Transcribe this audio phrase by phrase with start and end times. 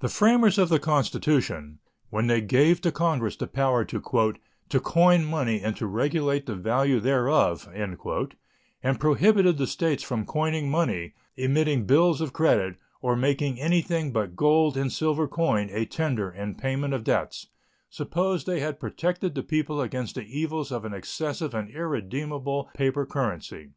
[0.00, 5.60] The framers of the Constitution, when they gave to Congress the power "to coin money
[5.60, 7.98] and to regulate the value thereof" and
[8.98, 14.74] prohibited the States from coining money, emitting bills of credit, or making anything but gold
[14.78, 17.48] and silver coin a tender in payment of debts,
[17.90, 23.04] supposed they had protected the people against the evils of an excessive and irredeemable paper
[23.04, 23.72] currency.